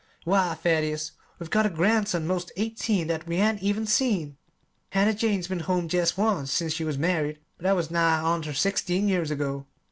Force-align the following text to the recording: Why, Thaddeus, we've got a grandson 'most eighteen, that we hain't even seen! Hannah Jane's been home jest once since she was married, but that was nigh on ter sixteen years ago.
Why, 0.23 0.55
Thaddeus, 0.55 1.11
we've 1.37 1.51
got 1.51 1.67
a 1.67 1.69
grandson 1.69 2.25
'most 2.25 2.51
eighteen, 2.57 3.05
that 3.05 3.27
we 3.27 3.35
hain't 3.37 3.61
even 3.61 3.85
seen! 3.85 4.35
Hannah 4.89 5.13
Jane's 5.13 5.47
been 5.47 5.59
home 5.59 5.87
jest 5.87 6.17
once 6.17 6.51
since 6.51 6.73
she 6.73 6.83
was 6.83 6.97
married, 6.97 7.37
but 7.59 7.65
that 7.65 7.75
was 7.75 7.91
nigh 7.91 8.19
on 8.19 8.41
ter 8.41 8.53
sixteen 8.53 9.07
years 9.07 9.29
ago. 9.29 9.67